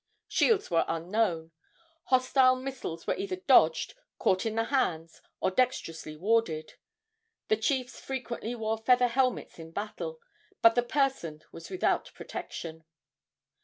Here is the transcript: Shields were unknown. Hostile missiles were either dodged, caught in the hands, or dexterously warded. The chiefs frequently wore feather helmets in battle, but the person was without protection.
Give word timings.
Shields 0.27 0.71
were 0.71 0.83
unknown. 0.87 1.51
Hostile 2.05 2.55
missiles 2.55 3.05
were 3.05 3.13
either 3.13 3.35
dodged, 3.35 3.93
caught 4.17 4.47
in 4.47 4.55
the 4.55 4.63
hands, 4.63 5.21
or 5.39 5.51
dexterously 5.51 6.15
warded. 6.17 6.73
The 7.49 7.57
chiefs 7.57 7.99
frequently 7.99 8.55
wore 8.55 8.79
feather 8.79 9.09
helmets 9.09 9.59
in 9.59 9.69
battle, 9.69 10.19
but 10.59 10.73
the 10.73 10.81
person 10.81 11.43
was 11.51 11.69
without 11.69 12.11
protection. 12.15 12.83